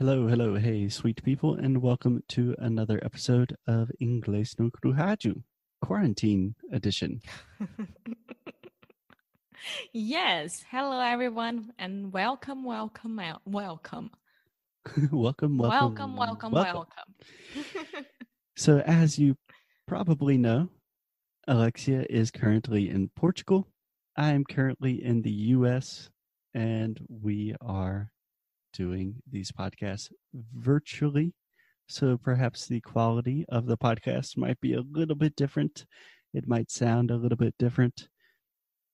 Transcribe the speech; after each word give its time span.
Hello, 0.00 0.28
hello, 0.28 0.54
hey, 0.54 0.88
sweet 0.88 1.22
people, 1.22 1.56
and 1.56 1.82
welcome 1.82 2.22
to 2.28 2.54
another 2.58 2.98
episode 3.04 3.54
of 3.66 3.90
Inglês 4.00 4.58
no 4.58 4.70
Rádio, 4.82 5.42
Quarantine 5.82 6.54
Edition. 6.72 7.20
yes, 9.92 10.64
hello 10.70 11.00
everyone, 11.00 11.74
and 11.78 12.14
welcome, 12.14 12.64
welcome, 12.64 13.16
wel- 13.16 13.42
welcome, 13.44 14.10
welcome, 15.12 15.58
welcome, 15.58 15.58
welcome, 15.58 16.16
welcome, 16.16 16.52
welcome. 16.52 17.14
so, 18.56 18.78
as 18.78 19.18
you 19.18 19.36
probably 19.86 20.38
know, 20.38 20.70
Alexia 21.46 22.06
is 22.08 22.30
currently 22.30 22.88
in 22.88 23.10
Portugal. 23.14 23.68
I 24.16 24.30
am 24.30 24.44
currently 24.44 25.04
in 25.04 25.20
the 25.20 25.52
US, 25.58 26.08
and 26.54 26.98
we 27.10 27.54
are 27.60 28.10
doing 28.72 29.16
these 29.30 29.52
podcasts 29.52 30.10
virtually. 30.54 31.34
So 31.88 32.16
perhaps 32.16 32.66
the 32.66 32.80
quality 32.80 33.44
of 33.48 33.66
the 33.66 33.76
podcast 33.76 34.36
might 34.36 34.60
be 34.60 34.74
a 34.74 34.82
little 34.92 35.16
bit 35.16 35.34
different. 35.36 35.86
It 36.32 36.46
might 36.46 36.70
sound 36.70 37.10
a 37.10 37.16
little 37.16 37.36
bit 37.36 37.54
different, 37.58 38.08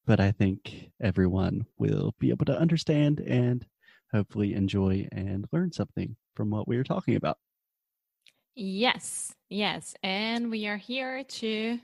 but 0.06 0.20
I 0.20 0.30
think 0.32 0.90
everyone 1.02 1.66
will 1.78 2.14
be 2.18 2.30
able 2.30 2.46
to 2.46 2.58
understand 2.58 3.20
and 3.20 3.66
hopefully 4.12 4.54
enjoy 4.54 5.06
and 5.12 5.46
learn 5.52 5.72
something 5.72 6.16
from 6.34 6.50
what 6.50 6.66
we 6.66 6.76
are 6.78 6.84
talking 6.84 7.16
about. 7.16 7.38
Yes, 8.54 9.34
yes. 9.50 9.94
And 10.02 10.50
we 10.50 10.66
are 10.66 10.78
here 10.78 11.22
to, 11.24 11.78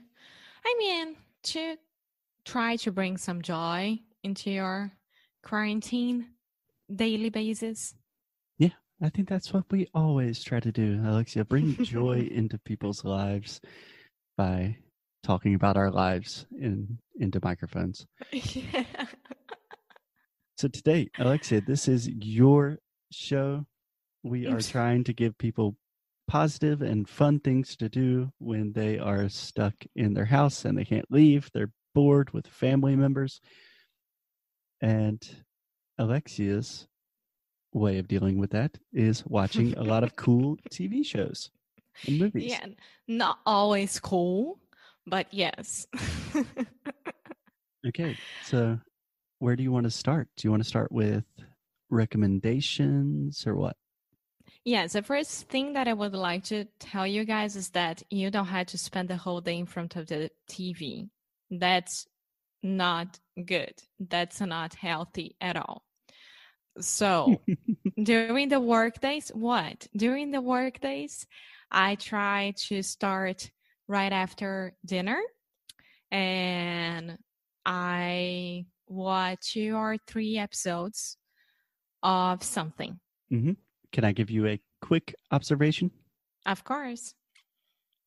I 0.65 0.75
mean, 0.79 1.15
to 1.43 1.77
try 2.45 2.77
to 2.77 2.91
bring 2.91 3.17
some 3.17 3.43
joy 3.43 3.99
into 4.23 4.49
your 4.49 4.91
quarantine 5.43 6.32
daily 6.95 7.29
basis. 7.29 7.95
Yeah, 8.57 8.69
I 9.01 9.09
think 9.09 9.27
that's 9.29 9.53
what 9.53 9.65
we 9.71 9.87
always 9.93 10.43
try 10.43 10.59
to 10.59 10.71
do, 10.71 11.01
Alexia. 11.05 11.45
Bring 11.45 11.75
joy 11.83 12.27
into 12.31 12.57
people's 12.59 13.03
lives 13.03 13.61
by 14.37 14.77
talking 15.23 15.55
about 15.55 15.77
our 15.77 15.91
lives 15.91 16.45
in 16.51 16.99
into 17.19 17.39
microphones. 17.43 18.05
yeah. 18.31 18.83
So 20.55 20.67
today, 20.67 21.09
Alexia, 21.17 21.61
this 21.61 21.87
is 21.87 22.07
your 22.07 22.77
show. 23.11 23.65
We 24.21 24.45
are 24.47 24.61
trying 24.61 25.03
to 25.05 25.13
give 25.13 25.37
people 25.37 25.75
positive 26.27 26.81
and 26.81 27.09
fun 27.09 27.39
things 27.39 27.75
to 27.77 27.89
do 27.89 28.31
when 28.37 28.71
they 28.73 28.97
are 28.97 29.27
stuck 29.29 29.73
in 29.95 30.13
their 30.13 30.25
house 30.25 30.63
and 30.63 30.77
they 30.77 30.85
can't 30.85 31.11
leave. 31.11 31.49
They're 31.53 31.71
bored 31.93 32.31
with 32.33 32.47
family 32.47 32.95
members. 32.95 33.41
And 34.79 35.21
Alexia's 35.97 36.87
way 37.73 37.97
of 37.97 38.07
dealing 38.07 38.37
with 38.37 38.51
that 38.51 38.77
is 38.91 39.25
watching 39.25 39.73
a 39.77 39.83
lot 39.83 40.03
of 40.03 40.15
cool 40.15 40.57
TV 40.69 41.05
shows 41.05 41.49
and 42.07 42.19
movies. 42.19 42.51
Yeah, 42.51 42.65
not 43.07 43.39
always 43.45 43.99
cool, 43.99 44.59
but 45.05 45.27
yes. 45.31 45.87
Okay, 47.85 48.15
so 48.43 48.79
where 49.39 49.57
do 49.57 49.63
you 49.63 49.71
want 49.71 49.83
to 49.83 49.91
start? 49.91 50.29
Do 50.37 50.47
you 50.47 50.51
want 50.51 50.63
to 50.63 50.69
start 50.69 50.89
with 50.89 51.25
recommendations 51.89 53.45
or 53.45 53.55
what? 53.55 53.75
Yeah, 54.63 54.87
the 54.87 55.03
first 55.03 55.49
thing 55.49 55.73
that 55.73 55.89
I 55.89 55.93
would 55.93 56.13
like 56.13 56.45
to 56.45 56.65
tell 56.79 57.05
you 57.05 57.25
guys 57.25 57.57
is 57.57 57.71
that 57.71 58.01
you 58.09 58.31
don't 58.31 58.45
have 58.45 58.67
to 58.67 58.77
spend 58.77 59.09
the 59.09 59.17
whole 59.17 59.41
day 59.41 59.57
in 59.57 59.65
front 59.65 59.97
of 59.97 60.07
the 60.07 60.29
TV. 60.49 61.09
That's 61.51 62.07
not 62.63 63.19
good. 63.45 63.73
That's 63.99 64.41
not 64.41 64.73
healthy 64.73 65.35
at 65.41 65.57
all. 65.57 65.83
So 66.79 67.41
during 68.01 68.49
the 68.49 68.59
work 68.59 68.99
days, 68.99 69.29
what? 69.29 69.87
During 69.95 70.31
the 70.31 70.41
work 70.41 70.79
days, 70.79 71.27
I 71.69 71.95
try 71.95 72.53
to 72.67 72.81
start 72.81 73.51
right 73.87 74.11
after 74.11 74.73
dinner 74.85 75.21
and 76.11 77.17
I 77.65 78.65
watch 78.87 79.53
two 79.53 79.75
or 79.75 79.97
three 80.07 80.37
episodes 80.37 81.17
of 82.01 82.43
something. 82.43 82.99
Mm-hmm. 83.31 83.53
Can 83.91 84.03
I 84.03 84.11
give 84.11 84.29
you 84.29 84.47
a 84.47 84.59
quick 84.81 85.15
observation? 85.31 85.91
Of 86.45 86.63
course. 86.63 87.13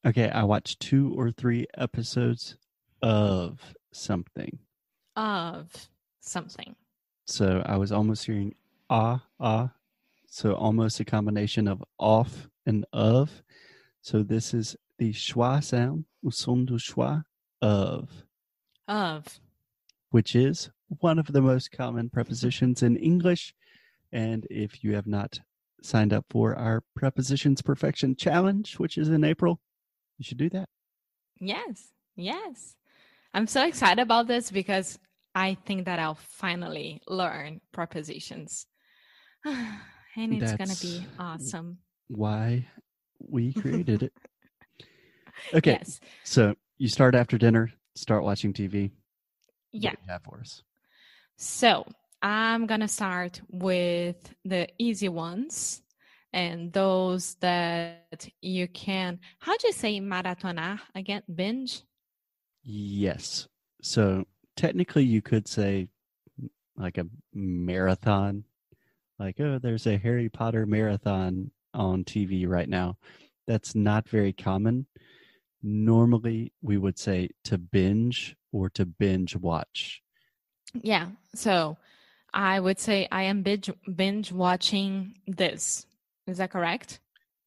Okay, 0.07 0.29
I 0.31 0.45
watched 0.45 0.81
two 0.81 1.15
or 1.17 1.33
three 1.33 1.67
episodes 1.77 2.57
of 3.03 3.61
something. 3.97 4.59
Of 5.17 5.89
something. 6.21 6.77
So 7.27 7.63
I 7.67 7.77
was 7.77 7.93
almost 7.93 8.27
hearing 8.27 8.55
ah, 8.91 9.23
ah. 9.41 9.71
So 10.29 10.55
almost 10.55 11.01
a 11.01 11.05
combination 11.05 11.67
of 11.67 11.83
off 11.99 12.49
and 12.67 12.85
of. 12.93 13.43
So 14.03 14.23
this 14.23 14.55
is 14.55 14.77
the 14.99 15.13
schwa 15.13 15.63
sound, 15.63 16.05
o 16.25 16.31
som 16.31 16.67
do 16.67 16.75
schwa, 16.75 17.25
of, 17.63 18.11
Of. 18.89 19.41
which 20.11 20.37
is 20.37 20.71
one 21.01 21.19
of 21.19 21.27
the 21.27 21.41
most 21.41 21.73
common 21.73 22.11
prepositions 22.11 22.83
in 22.83 22.97
English. 22.97 23.55
And 24.13 24.47
if 24.51 24.85
you 24.85 24.95
have 24.95 25.07
not 25.07 25.41
signed 25.83 26.13
up 26.13 26.25
for 26.31 26.55
our 26.55 26.83
Prepositions 26.95 27.63
Perfection 27.63 28.15
Challenge, 28.17 28.79
which 28.79 28.97
is 28.99 29.09
in 29.09 29.25
April, 29.25 29.61
you 30.19 30.25
should 30.25 30.39
do 30.39 30.51
that. 30.51 30.69
Yes. 31.39 31.89
Yes. 32.15 32.77
I'm 33.37 33.47
so 33.47 33.67
excited 33.67 34.01
about 34.01 34.29
this 34.29 34.51
because 34.51 34.99
I 35.35 35.59
think 35.67 35.85
that 35.85 35.99
I'll 35.99 36.15
finally 36.15 37.03
learn 37.07 37.61
prepositions. 37.71 38.65
and 39.45 39.79
it's 40.17 40.55
going 40.55 40.71
to 40.71 40.81
be 40.81 41.07
awesome. 41.19 41.77
Why 42.09 42.67
we 43.21 43.53
created 43.53 44.05
it. 44.05 44.13
Okay, 45.53 45.73
Yes. 45.73 46.01
so 46.25 46.55
you 46.79 46.89
start 46.89 47.15
after 47.15 47.37
dinner, 47.37 47.71
start 47.95 48.25
watching 48.25 48.55
TV. 48.55 48.91
Yeah. 49.71 49.91
What 49.91 49.99
do 49.99 50.05
you 50.07 50.13
have 50.13 50.23
for 50.23 50.41
us? 50.41 50.63
So 51.37 51.85
I'm 52.23 52.65
going 52.65 52.81
to 52.81 52.89
start 52.89 53.43
with 53.51 54.17
the 54.47 54.67
easy 54.79 55.11
ones 55.11 55.83
and 56.33 56.73
those 56.73 57.35
that 57.43 58.27
you 58.41 58.67
can. 58.69 59.19
How 59.41 59.59
do 59.59 59.67
you 59.67 59.75
say 59.75 60.01
maratonar 60.01 60.81
again? 60.95 61.23
Binge? 61.35 61.83
Yes. 62.69 63.47
So 63.81 64.25
technically, 64.57 65.05
you 65.05 65.23
could 65.23 65.47
say 65.47 65.89
like 66.77 66.99
a 66.99 67.07
marathon, 67.33 68.45
like, 69.19 69.41
oh, 69.41 69.59
there's 69.63 69.87
a 69.87 69.97
Harry 69.97 70.29
Potter 70.29 70.67
marathon 70.67 71.53
on 71.73 72.05
TV 72.05 72.47
right 72.47 72.69
now. 72.69 72.99
That's 73.47 73.77
not 73.77 74.09
very 74.09 74.33
common. 74.33 74.87
Normally, 75.63 76.53
we 76.61 76.77
would 76.77 76.99
say 76.99 77.31
to 77.45 77.57
binge 77.57 78.37
or 78.53 78.69
to 78.71 78.85
binge 78.85 79.37
watch. 79.37 80.03
Yeah. 80.75 81.07
So 81.35 81.77
I 82.35 82.59
would 82.59 82.81
say 82.81 83.07
I 83.13 83.23
am 83.23 83.43
binge, 83.43 83.71
binge 83.95 84.33
watching 84.33 85.15
this. 85.29 85.87
Is 86.27 86.39
that 86.39 86.51
correct? 86.51 86.99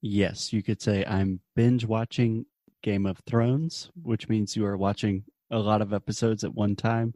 Yes, 0.01 0.53
you 0.53 0.63
could 0.63 0.81
say 0.81 1.03
I'm 1.05 1.41
binge 1.57 1.85
watching 1.85 2.45
Game 2.83 3.05
of 3.05 3.19
Thrones, 3.27 3.89
which 4.01 4.29
means 4.29 4.55
you 4.55 4.65
are 4.65 4.77
watching 4.77 5.23
a 5.51 5.59
lot 5.59 5.81
of 5.81 5.93
episodes 5.93 6.43
at 6.43 6.53
one 6.53 6.75
time. 6.75 7.13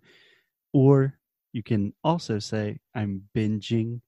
Or 0.74 1.18
you 1.52 1.64
can 1.64 1.94
also 2.04 2.40
say 2.40 2.80
I'm 2.96 3.24
binging 3.36 4.02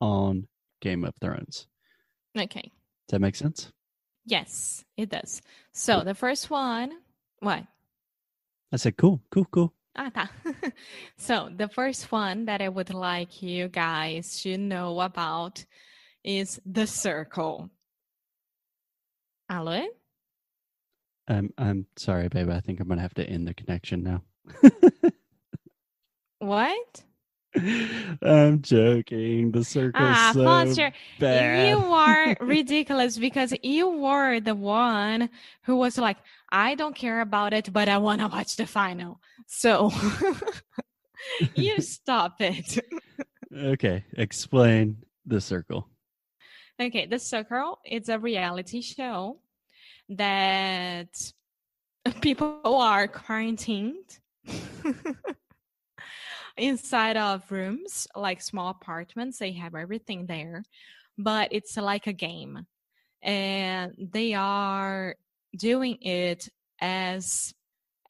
on 0.00 0.46
Game 0.80 1.04
of 1.04 1.14
Thrones. 1.20 1.66
Okay. 2.38 2.62
Does 3.08 3.12
that 3.12 3.20
make 3.20 3.34
sense? 3.36 3.72
Yes, 4.26 4.84
it 4.96 5.08
does. 5.08 5.42
So 5.72 5.96
Cool. 5.96 6.04
the 6.04 6.14
first 6.14 6.50
one, 6.50 6.92
what? 7.40 7.64
I 8.72 8.76
said, 8.76 8.96
cool, 8.96 9.20
cool, 9.30 9.46
cool. 9.50 9.74
Ah, 9.96 10.10
tá. 10.10 10.28
so 11.16 11.50
the 11.56 11.66
first 11.68 12.12
one 12.12 12.44
that 12.44 12.62
I 12.62 12.68
would 12.68 12.94
like 12.94 13.42
you 13.42 13.66
guys 13.68 14.40
to 14.42 14.56
know 14.56 15.00
about 15.00 15.64
is 16.22 16.60
the 16.64 16.86
circle. 16.86 17.70
Alô? 19.50 19.84
I'm 21.30 21.52
I'm 21.56 21.86
sorry, 21.96 22.28
babe. 22.28 22.50
I 22.50 22.60
think 22.60 22.80
I'm 22.80 22.88
gonna 22.88 23.00
have 23.00 23.14
to 23.14 23.26
end 23.26 23.46
the 23.48 23.54
connection 23.54 24.02
now. 24.02 24.22
What? 26.40 27.02
I'm 28.22 28.62
joking. 28.62 29.50
The 29.52 29.64
circle's 29.64 30.02
Ah, 30.08 30.30
so 30.34 30.44
Foster, 30.44 30.92
bad. 31.18 31.68
you 31.68 31.78
are 31.78 32.36
ridiculous 32.40 33.18
because 33.18 33.52
you 33.62 33.88
were 33.88 34.40
the 34.40 34.54
one 34.54 35.30
who 35.62 35.76
was 35.76 35.98
like, 35.98 36.16
I 36.50 36.74
don't 36.76 36.94
care 36.94 37.20
about 37.20 37.52
it, 37.52 37.72
but 37.72 37.88
I 37.88 37.98
want 37.98 38.20
to 38.20 38.28
watch 38.28 38.56
the 38.56 38.66
final. 38.66 39.20
So 39.46 39.90
you 41.54 41.80
stop 41.80 42.36
it. 42.40 42.78
okay, 43.54 44.04
explain 44.14 44.98
the 45.26 45.40
circle. 45.40 45.88
Okay, 46.80 47.04
The 47.06 47.18
Circle 47.18 47.78
is 47.84 48.08
a 48.08 48.18
reality 48.18 48.80
show 48.80 49.38
that 50.10 51.32
people 52.20 52.60
are 52.64 53.08
quarantined 53.08 54.18
inside 56.56 57.16
of 57.16 57.50
rooms, 57.50 58.06
like 58.16 58.40
small 58.42 58.70
apartments. 58.70 59.38
They 59.38 59.52
have 59.52 59.74
everything 59.74 60.26
there. 60.26 60.64
but 61.18 61.48
it's 61.52 61.76
like 61.76 62.06
a 62.06 62.12
game 62.12 62.66
and 63.22 63.94
they 63.98 64.34
are 64.34 65.16
doing 65.56 65.98
it 66.00 66.48
as 66.80 67.54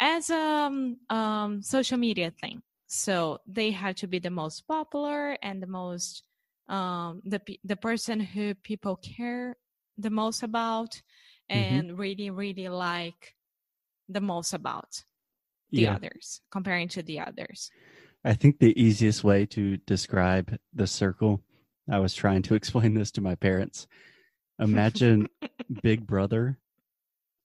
as 0.01 0.31
a 0.31 0.37
um, 0.37 0.97
um, 1.11 1.63
social 1.63 1.99
media 1.99 2.31
thing 2.41 2.63
so 2.87 3.39
they 3.47 3.71
have 3.71 3.97
to 3.97 4.07
be 4.07 4.19
the 4.19 4.31
most 4.31 4.67
popular 4.69 5.37
and 5.43 5.63
the 5.63 5.67
most 5.67 6.23
um, 6.69 7.21
the 7.25 7.41
the 7.65 7.77
person 7.77 8.21
who 8.21 8.55
people 8.55 8.97
care 8.97 9.57
the 9.99 10.11
most 10.11 10.43
about 10.43 11.03
Mm-hmm. 11.53 11.79
and 11.79 11.99
really 11.99 12.31
really 12.31 12.69
like 12.69 13.35
the 14.09 14.21
most 14.21 14.53
about 14.53 15.03
the 15.73 15.83
Yeah. 15.83 15.95
others 15.95 16.41
comparing 16.51 16.89
to 16.89 17.03
the 17.03 17.21
others 17.21 17.71
I 18.25 18.35
think 18.35 18.59
the 18.59 18.79
easiest 18.81 19.25
way 19.25 19.47
to 19.47 19.79
describe 19.79 20.59
the 20.75 20.87
circle, 20.87 21.43
I 21.91 21.99
was 21.99 22.15
trying 22.15 22.43
to 22.43 22.55
explain 22.61 22.95
this 22.95 23.11
to 23.13 23.21
my 23.21 23.35
parents. 23.35 23.87
Imagine 24.59 25.29
Big 25.83 26.07
Brother, 26.07 26.59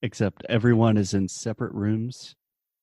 except 0.02 0.46
everyone 0.50 0.98
is 0.98 1.14
in 1.14 1.28
separate 1.30 1.74
rooms 1.74 2.36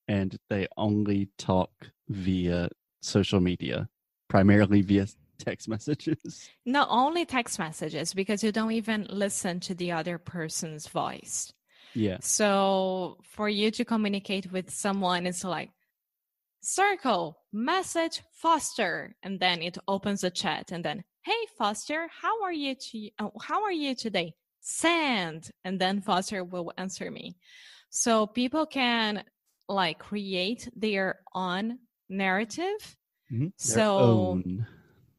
and 0.08 0.38
they 0.48 0.66
only 0.76 1.28
talk 1.38 1.70
via 2.08 2.68
social 3.02 3.40
media, 3.40 3.88
primarily 4.28 4.80
via 4.80 5.06
text 5.44 5.68
messages. 5.68 6.48
not 6.66 6.88
only 6.90 7.24
text 7.24 7.58
messages 7.58 8.14
because 8.14 8.42
you 8.44 8.52
don't 8.52 8.72
even 8.72 9.06
listen 9.10 9.60
to 9.60 9.74
the 9.74 9.90
other 9.92 10.16
person's 10.18 10.86
voice 10.88 11.52
Yeah. 11.94 12.18
so 12.20 13.18
for 13.34 13.48
you 13.48 13.70
to 13.72 13.84
communicate 13.84 14.46
with 14.54 14.70
someone 14.70 15.26
it's 15.26 15.44
like 15.44 15.70
circle 16.60 17.38
message 17.52 18.22
foster 18.32 19.14
and 19.22 19.40
then 19.40 19.62
it 19.62 19.78
opens 19.88 20.20
the 20.20 20.30
chat 20.30 20.70
and 20.72 20.84
then 20.84 21.02
hey 21.24 21.42
foster 21.58 22.08
how 22.22 22.42
are 22.44 22.52
you 22.52 22.74
to 22.74 23.10
oh, 23.20 23.32
how 23.40 23.62
are 23.64 23.72
you 23.84 23.94
today 23.94 24.34
send 24.60 25.50
and 25.64 25.80
then 25.80 26.00
foster 26.00 26.44
will 26.44 26.72
answer 26.78 27.10
me 27.10 27.36
so 27.90 28.26
people 28.26 28.64
can 28.64 29.24
like 29.68 29.98
create 29.98 30.68
their 30.76 31.18
own 31.34 31.78
narrative 32.08 32.96
Mhm. 33.32 33.50
Their 33.56 33.74
So- 33.76 33.98
own. 33.98 34.66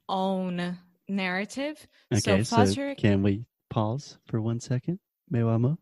Own 0.09 0.77
narrative 1.07 1.87
Okay, 2.13 2.43
so 2.43 2.65
so, 2.65 2.95
can 2.95 3.23
we 3.23 3.45
pause 3.69 4.17
for 4.27 4.41
one 4.41 4.59
second? 4.59 4.99
Mewamo? 5.31 5.77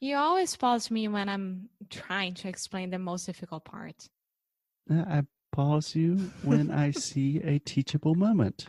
you 0.00 0.16
always 0.16 0.56
pause 0.56 0.90
me 0.90 1.08
when 1.08 1.28
i'm 1.28 1.68
trying 1.90 2.32
to 2.34 2.48
explain 2.48 2.90
the 2.90 2.98
most 2.98 3.26
difficult 3.26 3.64
part 3.64 4.08
Uh, 4.90 5.04
I 5.08 5.22
pause 5.52 5.94
you 5.94 6.30
when 6.42 6.70
I 6.70 6.90
see 7.06 7.38
a 7.42 7.58
teachable 7.58 8.14
moment. 8.14 8.66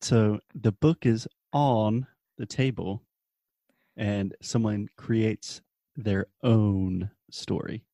So 0.00 0.40
the 0.54 0.72
book 0.72 1.06
is 1.06 1.26
on 1.52 2.06
the 2.36 2.44
table 2.46 3.02
and 3.96 4.34
someone 4.42 4.88
creates 4.96 5.62
their 5.96 6.26
own 6.42 7.10
story. 7.30 7.84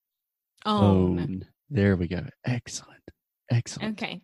own 0.67 1.46
There 1.69 1.94
we 1.96 2.08
go. 2.08 2.26
Excellent. 2.44 3.03
Excellent. 3.50 3.93
okay 4.00 4.20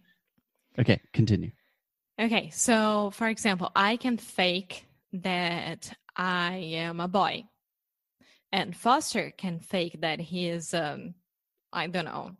Okay, 0.78 1.00
continue. 1.12 1.50
Okay, 2.20 2.50
so 2.50 3.10
for 3.12 3.28
example, 3.28 3.70
I 3.74 3.96
can 3.96 4.16
fake 4.16 4.86
that 5.12 5.92
I 6.16 6.56
am 6.74 7.00
a 7.00 7.08
boy, 7.08 7.44
and 8.52 8.76
Foster 8.76 9.32
can 9.36 9.60
fake 9.60 10.00
that 10.00 10.20
he 10.20 10.48
is, 10.48 10.72
um, 10.72 11.14
I 11.72 11.86
don't 11.88 12.04
know, 12.04 12.30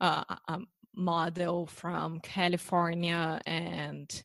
uh, 0.00 0.24
a 0.48 0.60
model 0.94 1.66
from 1.66 2.20
California 2.20 3.40
and 3.46 4.22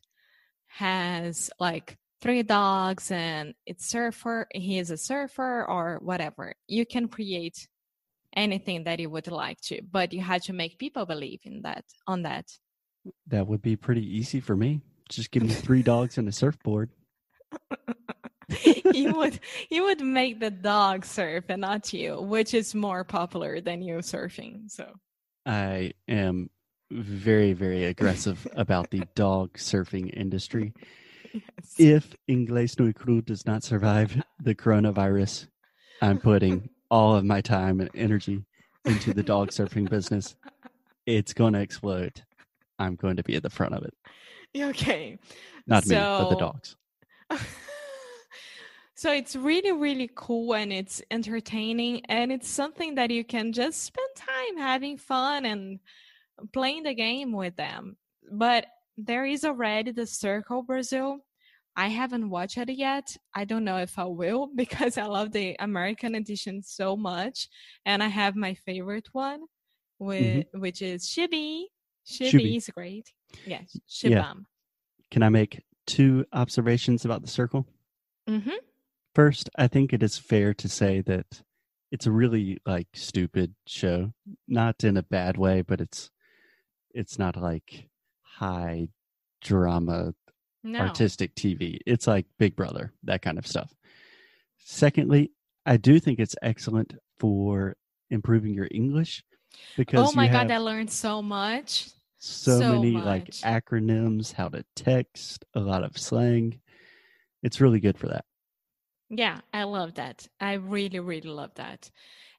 has 0.68 1.50
like 1.58 1.98
three 2.20 2.42
dogs 2.42 3.10
and 3.10 3.54
it's 3.66 3.86
surfer. 3.86 4.46
He 4.52 4.78
is 4.78 4.90
a 4.90 4.96
surfer 4.96 5.64
or 5.68 5.98
whatever. 6.02 6.54
You 6.68 6.86
can 6.86 7.08
create 7.08 7.68
anything 8.36 8.84
that 8.84 9.00
you 9.00 9.10
would 9.10 9.26
like 9.26 9.60
to, 9.62 9.82
but 9.90 10.12
you 10.12 10.20
had 10.20 10.42
to 10.42 10.52
make 10.52 10.78
people 10.78 11.06
believe 11.06 11.40
in 11.44 11.62
that 11.62 11.84
on 12.06 12.22
that. 12.22 12.46
That 13.26 13.46
would 13.46 13.62
be 13.62 13.76
pretty 13.76 14.04
easy 14.04 14.40
for 14.40 14.56
me. 14.56 14.82
Just 15.08 15.30
give 15.30 15.42
me 15.42 15.48
three 15.50 15.82
dogs 15.82 16.18
and 16.18 16.28
a 16.28 16.32
surfboard. 16.32 16.90
you 18.94 19.12
would 19.14 19.40
you 19.70 19.84
would 19.84 20.00
make 20.00 20.40
the 20.40 20.50
dog 20.50 21.04
surf 21.04 21.44
and 21.48 21.60
not 21.60 21.92
you, 21.92 22.20
which 22.20 22.54
is 22.54 22.74
more 22.74 23.04
popular 23.04 23.60
than 23.60 23.82
you 23.82 23.96
surfing. 23.98 24.70
So 24.70 24.92
I 25.46 25.92
am 26.08 26.50
very, 26.90 27.52
very 27.52 27.84
aggressive 27.84 28.46
about 28.54 28.90
the 28.90 29.02
dog 29.14 29.54
surfing 29.54 30.12
industry. 30.14 30.72
yes. 31.32 31.42
If 31.78 32.14
Inglés 32.28 32.78
no 32.78 32.92
Cru 32.92 33.22
does 33.22 33.46
not 33.46 33.62
survive 33.62 34.22
the 34.42 34.54
coronavirus, 34.54 35.46
I'm 36.02 36.18
putting 36.18 36.68
all 36.90 37.14
of 37.14 37.24
my 37.24 37.40
time 37.40 37.80
and 37.80 37.90
energy 37.94 38.44
into 38.84 39.14
the 39.14 39.22
dog 39.22 39.50
surfing 39.50 39.88
business. 39.88 40.34
It's 41.06 41.32
going 41.32 41.52
to 41.52 41.60
explode. 41.60 42.22
I'm 42.80 42.96
going 42.96 43.16
to 43.16 43.22
be 43.22 43.36
at 43.36 43.42
the 43.42 43.50
front 43.50 43.74
of 43.74 43.84
it. 43.84 43.94
okay. 44.64 45.18
Not 45.66 45.86
me, 45.86 45.96
but 45.96 46.30
the 46.30 46.36
dogs. 46.36 46.76
so 49.00 49.10
it's 49.12 49.34
really 49.34 49.72
really 49.72 50.10
cool 50.14 50.54
and 50.54 50.72
it's 50.72 51.00
entertaining 51.10 52.02
and 52.10 52.30
it's 52.30 52.48
something 52.48 52.96
that 52.96 53.10
you 53.10 53.24
can 53.24 53.52
just 53.52 53.82
spend 53.82 54.08
time 54.16 54.58
having 54.58 54.98
fun 54.98 55.46
and 55.46 55.78
playing 56.52 56.82
the 56.82 56.92
game 56.92 57.32
with 57.32 57.56
them 57.56 57.96
but 58.30 58.66
there 58.98 59.24
is 59.24 59.44
already 59.44 59.90
the 59.90 60.06
circle 60.06 60.62
brazil 60.62 61.18
i 61.76 61.88
haven't 61.88 62.28
watched 62.28 62.58
it 62.58 62.68
yet 62.70 63.16
i 63.34 63.44
don't 63.44 63.64
know 63.64 63.78
if 63.78 63.98
i 63.98 64.04
will 64.04 64.50
because 64.56 64.98
i 64.98 65.04
love 65.04 65.32
the 65.32 65.56
american 65.60 66.14
edition 66.14 66.62
so 66.62 66.94
much 66.96 67.48
and 67.86 68.02
i 68.02 68.08
have 68.08 68.36
my 68.36 68.52
favorite 68.52 69.08
one 69.12 69.40
mm-hmm. 70.02 70.06
with, 70.06 70.46
which 70.52 70.82
is 70.82 71.08
shibi 71.08 71.62
shibi 72.10 72.56
is 72.56 72.68
great 72.74 73.12
yes 73.46 73.76
Yeah. 74.02 74.22
Shubham 74.22 74.44
Can 75.10 75.22
I 75.22 75.28
make 75.28 75.62
two 75.86 76.24
observations 76.32 77.04
about 77.04 77.22
the 77.22 77.28
circle? 77.28 77.66
mm-hmm. 78.28 78.50
First, 79.14 79.50
I 79.58 79.66
think 79.66 79.92
it 79.92 80.04
is 80.04 80.18
fair 80.18 80.54
to 80.54 80.68
say 80.68 81.00
that 81.02 81.42
it's 81.90 82.06
a 82.06 82.12
really 82.12 82.58
like 82.64 82.86
stupid 82.94 83.54
show, 83.66 84.12
not 84.46 84.84
in 84.84 84.96
a 84.96 85.02
bad 85.02 85.36
way, 85.36 85.62
but 85.62 85.80
it's 85.80 86.10
it's 86.94 87.18
not 87.18 87.36
like 87.36 87.88
high 88.22 88.88
drama 89.40 90.14
no 90.62 90.78
artistic 90.78 91.34
TV. 91.34 91.78
It's 91.86 92.06
like 92.06 92.26
Big 92.38 92.54
Brother, 92.54 92.92
that 93.02 93.22
kind 93.22 93.36
of 93.38 93.46
stuff. 93.46 93.74
Secondly, 94.58 95.32
I 95.66 95.76
do 95.76 95.98
think 95.98 96.20
it's 96.20 96.36
excellent 96.40 96.94
for 97.18 97.76
improving 98.10 98.54
your 98.54 98.68
English 98.70 99.24
because 99.76 100.08
oh 100.08 100.12
my 100.14 100.26
you 100.26 100.32
god 100.32 100.50
i 100.50 100.58
learned 100.58 100.90
so 100.90 101.20
much 101.20 101.90
so, 102.20 102.60
so 102.60 102.74
many 102.74 102.92
like 102.92 103.30
acronyms, 103.30 104.32
how 104.34 104.48
to 104.48 104.62
text, 104.76 105.46
a 105.54 105.60
lot 105.60 105.82
of 105.82 105.96
slang. 105.96 106.60
It's 107.42 107.62
really 107.62 107.80
good 107.80 107.96
for 107.96 108.08
that. 108.08 108.26
Yeah, 109.08 109.40
I 109.54 109.64
love 109.64 109.94
that. 109.94 110.28
I 110.38 110.54
really, 110.54 111.00
really 111.00 111.30
love 111.30 111.54
that. 111.54 111.90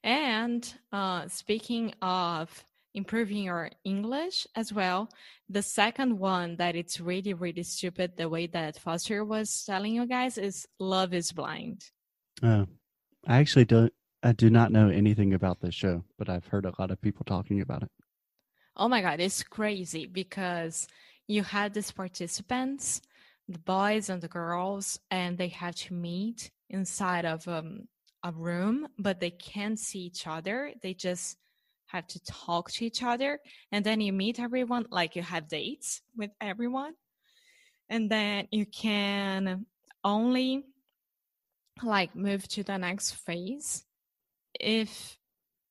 And 0.04 0.72
uh, 0.92 1.26
speaking 1.26 1.94
of 2.00 2.64
improving 2.94 3.38
your 3.38 3.70
English 3.84 4.46
as 4.54 4.72
well, 4.72 5.08
the 5.48 5.62
second 5.62 6.16
one 6.16 6.56
that 6.56 6.76
it's 6.76 7.00
really, 7.00 7.34
really 7.34 7.64
stupid, 7.64 8.16
the 8.16 8.28
way 8.28 8.46
that 8.46 8.78
Foster 8.78 9.24
was 9.24 9.64
telling 9.64 9.96
you 9.96 10.06
guys 10.06 10.38
is 10.38 10.64
Love 10.78 11.12
is 11.12 11.32
Blind. 11.32 11.90
Oh, 12.40 12.66
I 13.26 13.38
actually 13.38 13.64
don't. 13.64 13.92
I 14.22 14.30
do 14.30 14.48
not 14.48 14.70
know 14.70 14.88
anything 14.88 15.34
about 15.34 15.60
this 15.60 15.74
show, 15.74 16.04
but 16.16 16.28
I've 16.28 16.46
heard 16.46 16.66
a 16.66 16.72
lot 16.78 16.92
of 16.92 17.00
people 17.00 17.24
talking 17.24 17.60
about 17.60 17.82
it. 17.82 17.90
Oh 18.76 18.88
my 18.88 19.02
God, 19.02 19.20
it's 19.20 19.42
crazy 19.42 20.06
because 20.06 20.86
you 21.26 21.42
had 21.42 21.74
these 21.74 21.90
participants, 21.90 23.02
the 23.48 23.58
boys 23.58 24.08
and 24.08 24.20
the 24.20 24.28
girls, 24.28 24.98
and 25.10 25.36
they 25.36 25.48
have 25.48 25.74
to 25.74 25.94
meet 25.94 26.50
inside 26.70 27.26
of 27.26 27.46
um, 27.46 27.86
a 28.22 28.32
room, 28.32 28.88
but 28.98 29.20
they 29.20 29.30
can't 29.30 29.78
see 29.78 30.00
each 30.00 30.26
other. 30.26 30.72
They 30.82 30.94
just 30.94 31.36
have 31.86 32.06
to 32.06 32.20
talk 32.24 32.70
to 32.70 32.86
each 32.86 33.02
other. 33.02 33.38
And 33.70 33.84
then 33.84 34.00
you 34.00 34.12
meet 34.12 34.40
everyone, 34.40 34.86
like 34.90 35.16
you 35.16 35.22
have 35.22 35.48
dates 35.48 36.00
with 36.16 36.30
everyone. 36.40 36.94
And 37.90 38.10
then 38.10 38.48
you 38.50 38.64
can 38.64 39.66
only 40.02 40.64
like 41.82 42.16
move 42.16 42.48
to 42.48 42.62
the 42.62 42.78
next 42.78 43.12
phase 43.16 43.84
if 44.58 45.18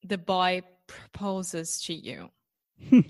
the 0.03 0.17
boy 0.17 0.61
proposes 0.87 1.81
to 1.83 1.93
you 1.93 2.29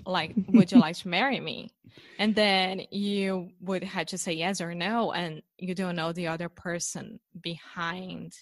like 0.06 0.34
would 0.48 0.70
you 0.72 0.78
like 0.78 0.96
to 0.96 1.08
marry 1.08 1.40
me 1.40 1.70
and 2.18 2.34
then 2.34 2.82
you 2.90 3.50
would 3.60 3.84
have 3.84 4.06
to 4.06 4.18
say 4.18 4.32
yes 4.32 4.60
or 4.60 4.74
no 4.74 5.12
and 5.12 5.42
you 5.58 5.74
don't 5.74 5.96
know 5.96 6.12
the 6.12 6.28
other 6.28 6.48
person 6.48 7.20
behind 7.40 8.32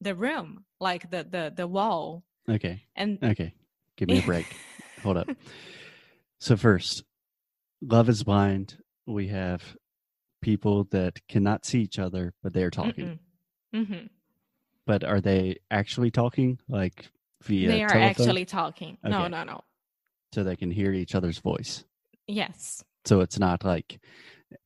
the 0.00 0.14
room 0.14 0.64
like 0.80 1.10
the 1.10 1.24
the, 1.24 1.52
the 1.54 1.66
wall 1.66 2.24
Okay, 2.48 2.82
and 2.94 3.18
okay, 3.22 3.54
give 3.96 4.08
me 4.08 4.18
a 4.18 4.22
break. 4.22 4.46
Hold 5.02 5.16
up. 5.16 5.28
So 6.38 6.56
first, 6.56 7.04
Love 7.80 8.08
is 8.08 8.22
Blind. 8.22 8.76
We 9.06 9.28
have 9.28 9.62
people 10.42 10.84
that 10.90 11.26
cannot 11.26 11.64
see 11.64 11.80
each 11.80 11.98
other, 11.98 12.34
but 12.42 12.52
they're 12.52 12.70
talking. 12.70 13.18
Mm-hmm. 13.74 14.06
But 14.86 15.04
are 15.04 15.20
they 15.20 15.56
actually 15.70 16.10
talking 16.10 16.58
like 16.68 17.08
via 17.42 17.68
they 17.68 17.82
are 17.82 17.88
telephone? 17.88 18.08
actually 18.10 18.44
talking. 18.44 18.98
No, 19.02 19.26
no, 19.26 19.44
no. 19.44 19.62
So 20.34 20.42
they 20.42 20.56
can 20.56 20.70
hear 20.70 20.92
each 20.92 21.14
other's 21.14 21.38
voice? 21.38 21.84
Yes. 22.26 22.82
So 23.04 23.20
it's 23.20 23.38
not 23.38 23.64
like 23.64 24.00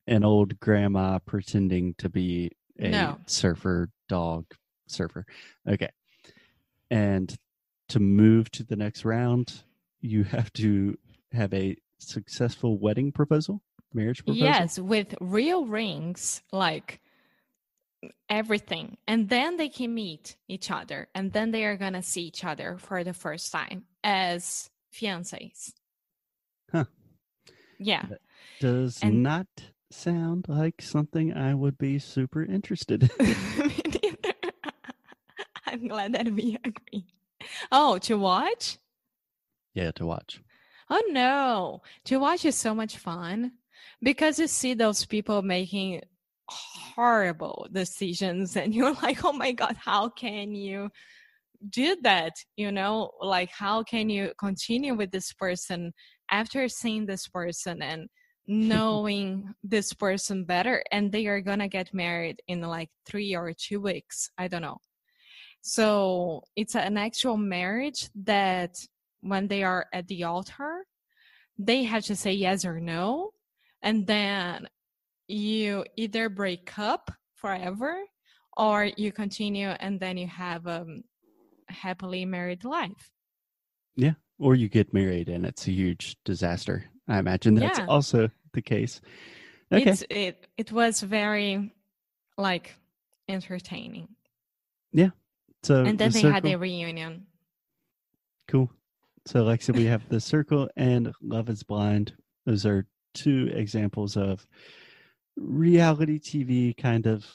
an 0.07 0.23
old 0.23 0.59
grandma 0.59 1.19
pretending 1.19 1.93
to 1.99 2.09
be 2.09 2.51
a 2.79 2.89
No. 2.89 3.19
surfer 3.27 3.89
dog 4.07 4.45
surfer. 4.87 5.25
Okay. 5.67 5.89
And 6.89 7.35
to 7.89 7.99
move 7.99 8.49
to 8.51 8.63
the 8.63 8.75
next 8.75 9.05
round, 9.05 9.63
you 10.01 10.23
have 10.23 10.51
to 10.53 10.97
have 11.31 11.53
a 11.53 11.75
successful 11.99 12.79
wedding 12.79 13.11
proposal, 13.11 13.61
marriage 13.93 14.23
proposal. 14.25 14.47
Yes, 14.47 14.79
with 14.79 15.13
real 15.21 15.65
rings, 15.65 16.41
like 16.51 16.99
everything. 18.29 18.97
And 19.07 19.29
then 19.29 19.57
they 19.57 19.69
can 19.69 19.93
meet 19.93 20.37
each 20.47 20.71
other 20.71 21.09
and 21.13 21.33
then 21.33 21.51
they 21.51 21.65
are 21.65 21.77
going 21.77 21.93
to 21.93 22.01
see 22.01 22.23
each 22.23 22.43
other 22.43 22.77
for 22.79 23.03
the 23.03 23.13
first 23.13 23.51
time 23.51 23.83
as 24.03 24.69
fiancés. 24.93 25.71
Huh. 26.71 26.85
Yeah. 27.79 28.05
Does 28.59 28.99
And- 29.01 29.23
not 29.23 29.47
sound 29.91 30.45
like 30.47 30.81
something 30.81 31.33
I 31.33 31.53
would 31.55 31.77
be 31.77 31.97
super 31.99 32.43
interested 32.43 33.03
in. 33.03 33.09
Me 33.67 33.81
neither. 34.03 34.33
I'm 35.65 35.87
glad 35.87 36.13
that 36.13 36.27
we 36.31 36.57
agree. 36.63 37.05
Oh, 37.71 37.97
to 37.99 38.17
watch? 38.17 38.77
yeah, 39.73 39.91
to 39.91 40.05
watch. 40.05 40.41
Oh 40.89 41.01
no. 41.09 41.81
To 42.05 42.17
watch 42.17 42.43
is 42.45 42.55
so 42.55 42.73
much 42.75 42.97
fun 42.97 43.53
because 44.01 44.39
you 44.39 44.47
see 44.47 44.73
those 44.73 45.05
people 45.05 45.41
making 45.41 46.01
horrible 46.47 47.67
decisions 47.71 48.57
and 48.57 48.73
you're 48.73 48.93
like, 48.93 49.23
"Oh 49.23 49.31
my 49.33 49.51
god, 49.51 49.77
how 49.77 50.09
can 50.09 50.53
you 50.55 50.91
do 51.69 51.97
that?" 52.03 52.33
You 52.57 52.71
know, 52.71 53.11
like 53.21 53.51
how 53.51 53.83
can 53.83 54.09
you 54.09 54.33
continue 54.39 54.95
with 54.95 55.11
this 55.11 55.33
person 55.33 55.93
after 56.31 56.67
seeing 56.67 57.05
this 57.05 57.27
person 57.27 57.81
and 57.81 58.09
knowing 58.47 59.53
this 59.63 59.93
person 59.93 60.43
better 60.43 60.83
and 60.91 61.11
they 61.11 61.27
are 61.27 61.41
going 61.41 61.59
to 61.59 61.67
get 61.67 61.93
married 61.93 62.41
in 62.47 62.61
like 62.61 62.89
3 63.05 63.35
or 63.35 63.53
2 63.53 63.79
weeks. 63.79 64.31
I 64.39 64.47
don't 64.47 64.63
know. 64.63 64.77
So, 65.61 66.41
it's 66.55 66.75
an 66.75 66.97
actual 66.97 67.37
marriage 67.37 68.09
that 68.23 68.73
when 69.21 69.47
they 69.47 69.63
are 69.63 69.85
at 69.93 70.07
the 70.07 70.23
altar, 70.23 70.85
they 71.57 71.83
have 71.83 72.03
to 72.05 72.15
say 72.15 72.31
yes 72.31 72.65
or 72.65 72.79
no. 72.79 73.31
And 73.81 74.07
then 74.07 74.67
you 75.27 75.85
either 75.97 76.29
break 76.29 76.77
up 76.79 77.11
forever 77.35 77.99
or 78.57 78.89
you 78.97 79.11
continue 79.11 79.69
and 79.69 79.99
then 79.99 80.17
you 80.17 80.27
have 80.27 80.65
a 80.65 80.85
happily 81.69 82.25
married 82.25 82.63
life. 82.63 83.11
Yeah. 83.95 84.13
Or 84.37 84.55
you 84.55 84.69
get 84.69 84.93
married 84.93 85.29
and 85.29 85.45
it's 85.45 85.67
a 85.67 85.71
huge 85.71 86.17
disaster. 86.23 86.85
I 87.07 87.19
imagine 87.19 87.55
that's 87.55 87.79
Yeah. 87.79 87.85
also 87.87 88.29
the 88.53 88.61
case. 88.61 89.01
Okay. 89.71 89.89
It's, 89.89 90.03
it, 90.09 90.47
it 90.57 90.71
was 90.71 91.01
very 91.01 91.73
like 92.37 92.75
entertaining. 93.27 94.07
Yeah. 94.93 95.09
So 95.63 95.83
and 95.83 95.97
then 95.99 96.11
the 96.11 96.21
they 96.21 96.27
had 96.29 96.43
circle- 96.43 96.53
a 96.53 96.57
reunion. 96.57 97.25
Cool. 98.47 98.71
So, 99.27 99.41
Alexa, 99.41 99.73
we 99.73 99.85
have 99.85 100.07
The 100.09 100.19
Circle 100.19 100.69
and 100.75 101.13
Love 101.21 101.49
is 101.49 101.61
Blind. 101.61 102.13
Those 102.47 102.65
are 102.65 102.87
two 103.13 103.51
examples 103.53 104.17
of 104.17 104.47
reality 105.37 106.19
TV 106.19 106.75
kind 106.75 107.05
of 107.05 107.25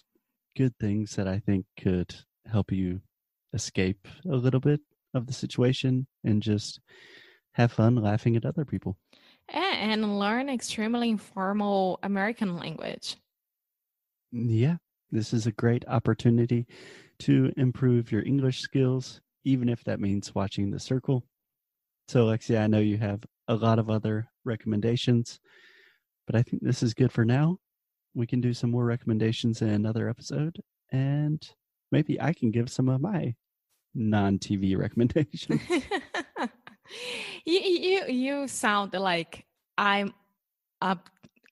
good 0.57 0.77
things 0.81 1.15
that 1.17 1.29
I 1.29 1.39
think 1.39 1.67
could 1.79 2.15
help 2.51 2.73
you 2.73 3.01
escape 3.55 4.07
a 4.31 4.37
little 4.37 4.61
bit 4.61 4.81
of 5.15 5.27
the 5.27 5.33
situation 5.33 6.07
and 6.25 6.43
just 6.43 6.81
have 7.53 7.73
fun 7.73 7.95
laughing 7.97 8.37
at 8.37 8.45
other 8.45 8.65
people. 8.65 8.99
And 9.49 10.19
learn 10.19 10.49
extremely 10.49 11.11
informal 11.11 11.99
American 12.03 12.57
language. 12.57 13.17
Yeah, 14.33 14.77
this 15.11 15.33
is 15.33 15.47
a 15.47 15.53
great 15.53 15.85
opportunity 15.87 16.67
to 17.21 17.53
improve 17.57 18.11
your 18.11 18.25
English 18.27 18.61
skills, 18.61 19.21
even 19.45 19.69
if 19.69 19.85
that 19.85 20.01
means 20.01 20.35
watching 20.35 20.71
The 20.71 20.81
Circle. 20.81 21.25
So, 22.09 22.23
Alexia, 22.23 22.63
I 22.63 22.67
know 22.67 22.81
you 22.81 22.99
have 22.99 23.23
a 23.49 23.55
lot 23.55 23.79
of 23.79 23.91
other 23.91 24.29
recommendations, 24.45 25.39
but 26.27 26.35
I 26.35 26.43
think 26.43 26.63
this 26.63 26.83
is 26.83 26.95
good 26.95 27.13
for 27.13 27.25
now. 27.25 27.59
We 28.15 28.27
can 28.27 28.41
do 28.41 28.53
some 28.53 28.71
more 28.71 28.85
recommendations 28.85 29.63
in 29.63 29.69
another 29.69 30.09
episode, 30.09 30.61
and 30.91 31.47
maybe 31.93 32.21
I 32.21 32.33
can 32.33 32.51
give 32.51 32.71
some 32.71 32.89
of 32.89 33.01
my 33.01 33.35
non 33.95 34.39
TV 34.39 34.77
recommendations. 34.77 35.61
you, 37.45 37.61
you 37.61 38.07
you 38.07 38.49
sound 38.49 38.93
like 38.95 39.45
I'm 39.79 40.13
a 40.81 40.99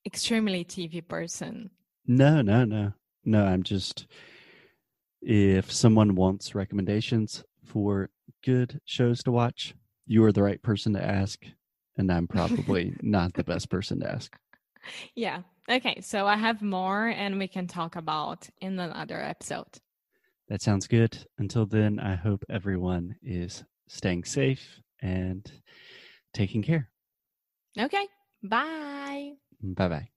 extremely 0.05 0.65
TV 0.65 1.07
person. 1.07 1.71
No, 2.07 2.43
no, 2.43 2.65
no. 2.65 2.93
No, 3.25 3.45
I'm 3.45 3.63
just 3.63 4.07
if 5.21 5.71
someone 5.71 6.17
wants 6.17 6.55
recommendations 6.55 7.45
for 7.65 8.11
good 8.45 8.81
shows 8.85 9.23
to 9.23 9.31
watch, 9.31 9.75
you 10.07 10.25
are 10.25 10.33
the 10.33 10.43
right 10.43 10.61
person 10.63 10.93
to 10.95 11.05
ask, 11.05 11.45
and 11.97 12.11
I'm 12.11 12.27
probably 12.27 12.97
not 13.03 13.35
the 13.35 13.45
best 13.45 13.71
person 13.71 14.01
to 14.01 14.11
ask. 14.11 14.37
Yeah. 15.15 15.43
Okay. 15.71 16.01
So 16.01 16.27
I 16.27 16.37
have 16.37 16.61
more, 16.61 17.07
and 17.07 17.39
we 17.39 17.47
can 17.47 17.69
talk 17.69 17.95
about 17.95 18.49
in 18.61 18.79
another 18.79 19.21
episode. 19.21 19.79
That 20.49 20.63
sounds 20.63 20.87
good. 20.87 21.27
Until 21.39 21.67
then, 21.67 21.99
I 21.99 22.15
hope 22.15 22.45
everyone 22.49 23.17
is 23.23 23.65
staying 23.89 24.25
safe 24.25 24.81
and 25.01 25.51
taking 26.35 26.63
care. 26.63 26.91
Okay. 27.79 28.07
Bye. 28.43 29.33
Bye 29.63 29.89
bye. 29.89 30.12